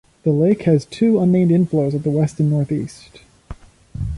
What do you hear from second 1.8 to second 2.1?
at the